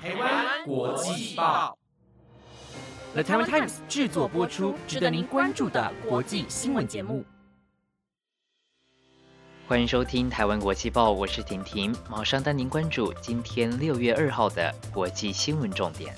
[0.00, 1.76] 台湾国际报
[3.14, 7.24] ，The Taiwan Times 制作播出，值得您关注的国际新闻节目。
[9.66, 16.14] 欢迎收听台湾国际报，我是婷婷，马上带您关注今天六月二号的国际新闻重点。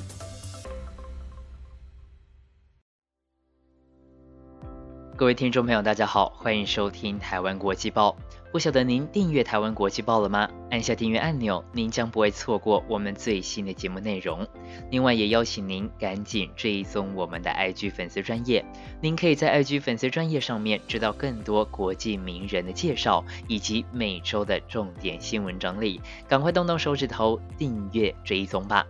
[5.20, 8.16] 各位听众朋友，大家好，欢迎收听台湾国际报。
[8.50, 10.48] 不晓得您订阅台湾国际报了吗？
[10.70, 14.48] 按下订阅按钮，您将不会错过我们最新的节目内容。
[14.90, 18.64] 另外，也邀请您赶紧追踪我们的 IG 粉丝专业，
[19.02, 26.00] 您可以在 IG 粉丝专业上面知道更多国际名人的介绍，以及每周的重点新闻整理。
[26.26, 28.86] 赶快动动手指头订阅追踪吧！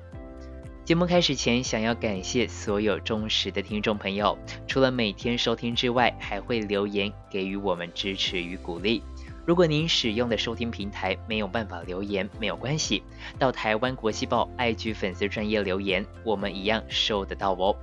[0.85, 9.03] 节目开始前，想要感谢所有忠实的听众朋友，除了每天收听之外，还会留言给予我们支持与鼓励。
[9.47, 13.03] 如果您使用的收听平台没有办法留言，没有关系，
[13.39, 17.77] 到台湾国际报 IG 粉丝专业留言，我们一样收得到哦。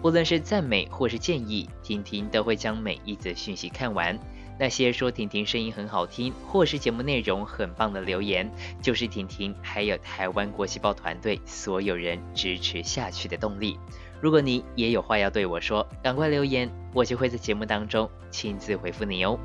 [0.00, 4.16] 不论是赞美或是建议，婷婷都会将每一则讯息看完。
[4.62, 8.48] 那些说婷婷声音很好听，或是节目内容很棒的留言，
[8.80, 13.76] 就是婷婷还有台湾国际报团队所有人支持下去的动力。
[14.20, 19.36] 如果你也有话要对我说，赶快留言，我就会在节目当中亲自回复你哦。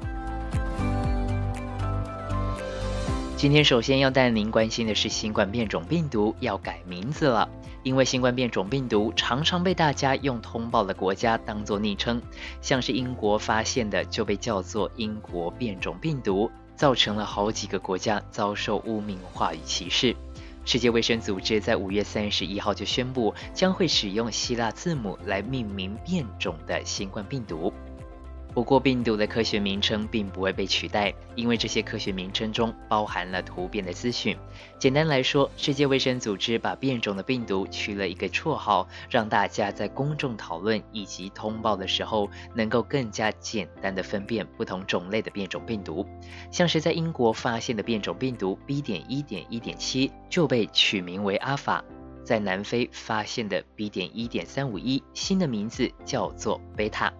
[3.35, 7.49] 今天首先要带您关心的是新冠变种病毒要改名字了，
[7.87, 12.21] 因为新冠变种病毒常常被大家用通报的国家当作昵称，
[12.59, 20.13] 像是英国发现的就被叫做英国变种病毒，造成了好几个国家遭受污名化与歧视。
[20.65, 27.71] 世界卫生组织在五月三十一号就宣布，将会使用希腊字母来命名变种的新冠病毒。
[28.57, 34.35] 不过，病毒的科学名称并不会被取代，因为这些科学名称中包含了突变的资讯。
[34.79, 46.03] 简单来说，世界卫生组织把变种的病毒取了一个绰号，让大家在公众讨论以及通报的时候，能够更加简单的分辨不同种类的变种病毒。
[46.49, 48.81] 像是在英国发现的变种病毒 B.
[48.81, 51.85] 点一点一点七就被取名为阿法，
[52.23, 53.87] 在南非发现的 B.
[53.87, 57.13] 点一点三五一新的名字叫做贝塔。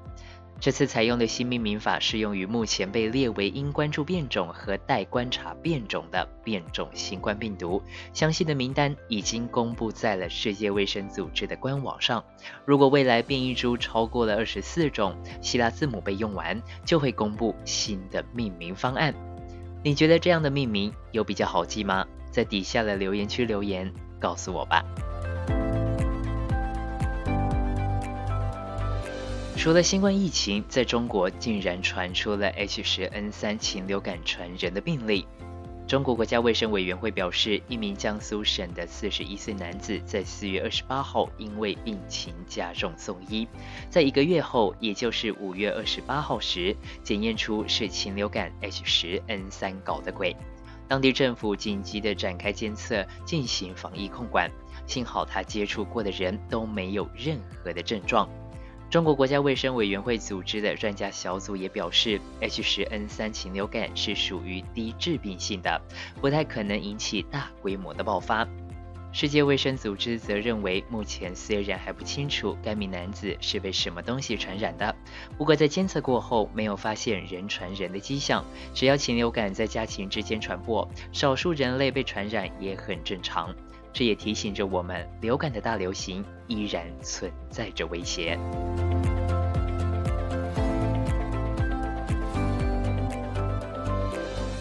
[0.59, 7.81] 这次采用的新命名法适用于目前被列为应关注变种和待观察变种的变种新冠病毒。
[8.11, 12.23] 详细的名单已经公布在了世界卫生组织的官网上。
[12.65, 19.13] 如果未来变异株超过了二十四种，希腊字母被用完，就会公布新的命名方案。
[19.83, 22.05] 你觉得这样的命名有比较好记吗？
[22.31, 24.83] 在底下的留言区留言告诉我吧。
[29.67, 35.27] 除了新冠疫情，在中国竟然传出了 H10N3 禽流感传人的病例。
[35.85, 43.45] 中国国家卫生委员会表示，一名江苏省的四十一岁男子在四月二十八号因为病情加重送医，
[43.89, 46.73] 在一个月后，也就是五月二十八号时，
[47.03, 50.33] 检验出是禽流感 H10N3 搞的鬼。
[50.87, 54.49] 当地政府紧急地展开监测，进行防疫控管。
[54.85, 58.29] 幸好他接触过的人都没有任何的症状。
[58.89, 65.81] 中国国家卫生委员会组织的专家小组也表示，H10N3 禽流感是属于低致病性的，
[66.21, 68.47] 不太可能引起大规模的爆发。
[69.11, 74.95] 世界卫生组织则认为，目前虽然还不清楚该名男子是被什么东西传染的，
[75.37, 78.45] 不过在监测过后没有发现人传人的迹象。
[78.73, 83.53] 只要禽流感在家禽之间传播，少数人类被传染也很正常。
[83.97, 88.37] 这也提醒着我们，流感的大流行依然存在着威胁。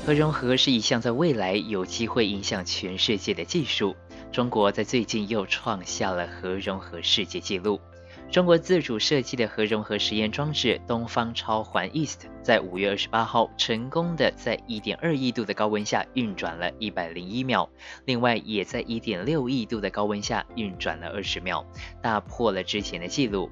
[0.07, 3.95] 核融合是一项在未来有机会影响全世界的技术。
[4.33, 7.79] 中国在最近又创下了核融合世界纪录。
[8.31, 17.71] 中国自主设计的核融合实验装置东方超环 East 在五月二十八号成功的在一点二亿度的高温下运转了一百零一秒，
[18.05, 21.65] 另外也在一点六亿度的高温下运转了二十秒，
[22.03, 23.49] 打破了之前的记录。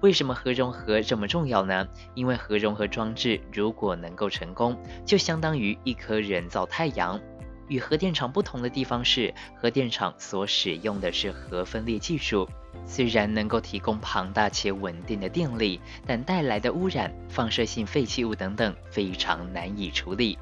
[0.00, 1.86] 为什么核融合这么重要呢？
[2.14, 4.76] 因为核融合装置如果能够成功，
[5.06, 7.20] 就相当于一颗人造太阳。
[7.68, 12.48] 与核电厂不同的地方是，核电厂所使用的是核分裂技术，
[12.86, 20.38] 虽然能够提供庞大且稳定的电力，但带来的污染、放射性废弃物等等非常难以处理。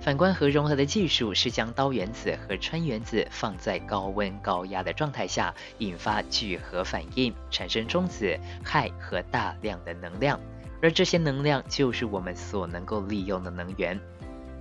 [0.00, 10.38] 反观核融合的技术是将氘原子和氚原子放在高温高压的状态下，引发聚合反应，产生中子、氦和大量的能量，
[10.80, 13.98] 而这些能量就是我们所能够利用的能源。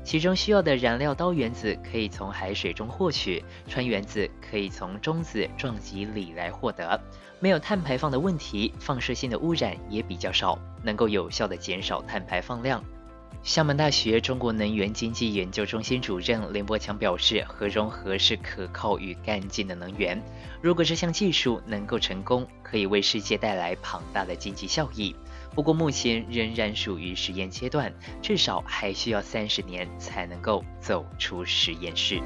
[0.07, 6.97] 其中需要的燃料氘原子可以从海水中获取，氚原子可以从中子撞击里来获得。
[7.41, 12.81] 没有碳排放的问题，放射性的污染也比较少，能够有效的减少碳排放量。
[13.43, 20.23] 厦门大学中国能源经济研究中心主任林伯强表示，核融合是可靠与干净的能源。
[20.61, 25.13] 如果这项技术能够成功，可以为世界带来庞大的经济效益。
[25.57, 32.21] 不过目前仍然属于实验阶段，至少还需要三十年才能够走出实验室。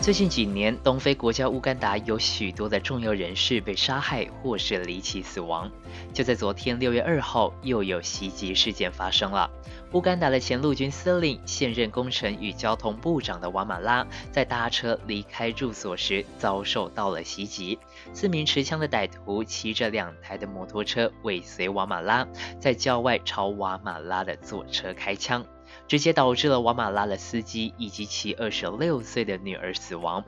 [0.00, 5.70] 最近几年，东非国家乌干达有许多的重要人士被杀害或是离奇死亡。
[6.14, 9.50] 就在昨天六月二号，又有袭击事件发生了。
[9.92, 17.78] 乌干达的前陆军司令、现任工程与交通部长的瓦马拉，在搭车离开住所时遭受到了袭击。
[18.14, 22.26] 四名持枪的歹徒骑着两台的摩托车尾随瓦马拉，
[22.58, 25.44] 在郊外朝瓦马拉的左车开枪。
[25.90, 30.24] 直接导致了瓦马拉的司机以及其二十六岁的女儿死亡。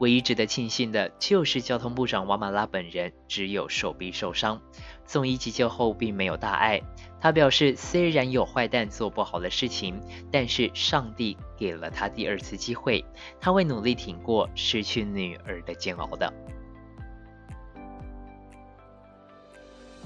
[0.00, 4.60] 唯一值得庆幸的就是交通部长瓦马拉本人只有手臂受伤，
[5.04, 6.82] 送医急救后并没有大碍。
[7.20, 10.00] 他表示，虽然有坏蛋做不好的事情，
[10.32, 13.04] 但是上帝给了他第二次机会，
[13.40, 16.34] 他会努力挺过失去女儿的煎熬的。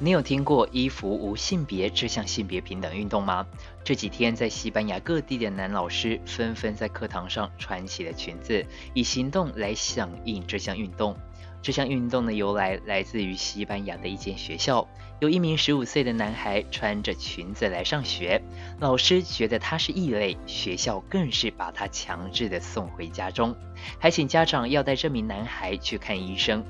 [0.02, 3.46] 你有听过衣服无性别这项性别平等运动吗？
[3.84, 8.64] 这几天，在西班牙各地的男老师纷纷在课堂上穿起了裙子，
[8.94, 11.14] 以行动来响应这项运动。
[11.60, 14.88] 这项运动的由来来自于西班牙的一间学校，
[15.18, 18.42] 有一名十五岁的男孩穿着裙子来上学，
[18.78, 23.54] 老师觉得他是异类，学校更是把他强制的送回家中，
[23.98, 26.64] 还请家长要带这名男孩去看医生。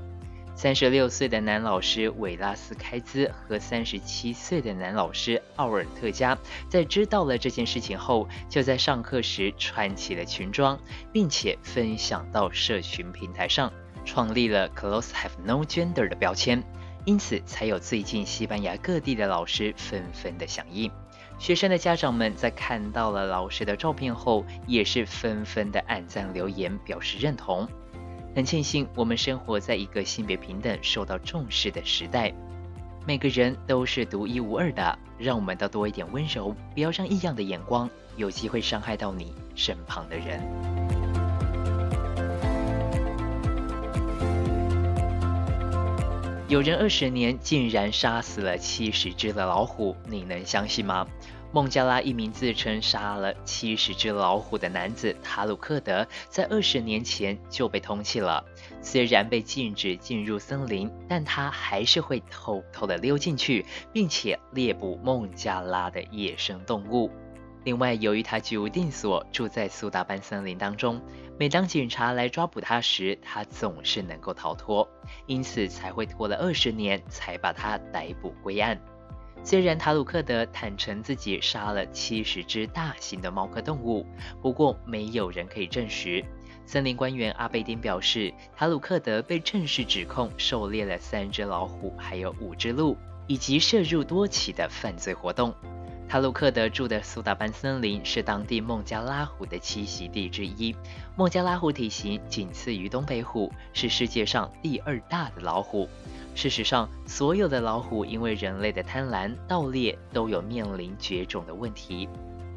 [0.61, 6.37] 三十六岁的男老师韦拉斯开兹和三十七岁的男老师奥尔特加，
[6.69, 10.79] 在知道了这件事情后，就在上课时穿起了裙装，
[11.11, 13.73] 并且分享到社群平台上，
[14.05, 16.63] 创立了 “Clothes Have No Gender” 的标签，
[17.07, 20.93] 因此才有最近西班牙各地的老师纷纷的响应。
[21.39, 27.67] 学生的家长们在看到了老师的照片后，也是纷纷的按赞留言表示认同。
[28.35, 32.33] 很庆幸，我们生活在一个性别平等、受到重视的时代。
[33.05, 40.41] 每个人都是独一无二的，让我们都多一点温柔，不要让异样的眼光有机会伤害到你身旁的人。
[46.47, 51.07] 有人二十年竟然杀死了七十只的老虎，你能相信吗？
[51.53, 58.45] 孟加拉一名自称杀了七十只老虎的男子塔鲁克德，在二十年前就被通缉了。
[58.81, 67.11] 虽然被禁止进入森林，但他还是会偷偷的溜进去，并且猎捕孟加拉的野生动物。
[67.65, 71.03] 另外，由于他居无定所，住在苏达班森林当中，
[71.37, 74.89] 每当警察来抓捕他时，他总是能够逃脱，
[75.27, 78.81] 因此才会拖了二十年才把他逮捕归案。
[79.43, 84.07] 虽然塔鲁克德坦诚自己杀了七十只大型的猫科动物，
[84.41, 86.25] 不过没有人可以证实。
[86.67, 92.97] 森林官员阿贝丁表示，塔鲁克德被正式指控狩猎了三只老虎，还有五只鹿，
[93.27, 95.53] 以及涉入多起的犯罪活动。
[96.09, 100.75] 塔鲁克德住的苏达班森林是当地孟加拉虎的栖息地之一。
[101.17, 105.89] 孟加拉虎体型仅次于东北虎，是世界上第二大的老虎。
[106.35, 112.09] 事实上，所有的老虎因为人类的贪婪盗猎，都有面临绝种的问题。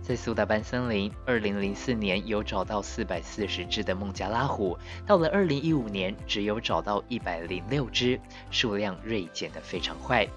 [0.01, 8.19] 在苏达班森林，2004年有找到440只的孟加拉虎，到了2015年只有找到106只，
[8.51, 10.27] 数量锐减的非常快。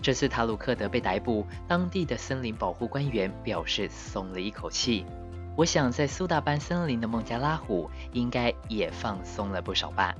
[0.00, 5.04] 这次塔鲁克德被逮捕，当地的森林保护官员表示松了一口气。
[5.56, 10.14] 我想，在苏达班森林的孟加拉虎应该也放松了不少吧。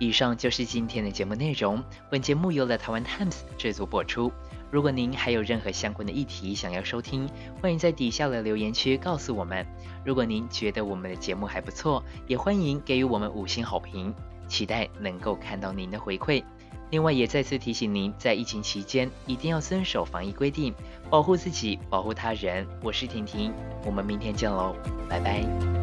[0.00, 1.84] 以上就是今天的节目内容。
[2.10, 4.32] 本节目由了台湾 Times 制作播出。
[4.70, 7.28] 如果您还有任何相关的议题想要收听，
[7.60, 9.66] 欢迎在底下的留言区告诉我们。
[10.02, 14.14] 如果您觉得我们的节目还不错，也欢迎给予我们五星好评。
[14.48, 16.42] 期待能够看到您的回馈。
[16.90, 20.74] 另外，也再次提醒您，在疫情期间一定要遵守防疫规定，
[21.10, 22.66] 保护自己，保护他人。
[22.82, 23.52] 我是婷婷，
[23.84, 24.74] 我们明天见喽，
[25.08, 25.79] 拜拜。